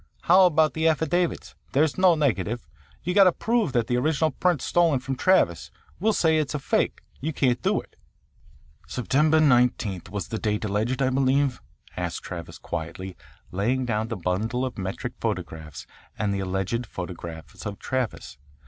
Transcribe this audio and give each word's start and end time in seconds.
"How 0.21 0.47
about 0.47 0.73
the 0.73 0.87
affidavits? 0.87 1.53
There's 1.73 1.95
no 1.95 2.15
negative. 2.15 2.67
You've 3.03 3.13
got 3.17 3.25
to 3.25 3.31
prove 3.31 3.71
that 3.73 3.85
the 3.85 3.97
original 3.97 4.31
print 4.31 4.59
stolen 4.63 4.99
from 4.99 5.15
Travis, 5.15 5.69
we'll 5.99 6.11
say, 6.11 6.37
is 6.37 6.55
a 6.55 6.59
fake. 6.59 7.03
You 7.19 7.31
can't 7.31 7.61
do 7.61 7.79
it." 7.79 7.95
"September 8.87 9.39
19th 9.39 10.09
was 10.09 10.29
the 10.29 10.39
date 10.39 10.65
alleged, 10.65 11.03
I 11.03 11.11
believe?" 11.11 11.61
asked 11.95 12.23
Kennedy 12.25 12.53
quietly, 12.63 13.15
laying 13.51 13.85
down 13.85 14.07
the 14.07 14.17
bundle 14.17 14.65
of 14.65 14.79
metric 14.79 15.13
photographs 15.19 15.85
and 16.17 16.33
the 16.33 16.39
alleged 16.39 16.87
photographs 16.87 17.63
of 17.67 17.77
Travis. 17.77 18.39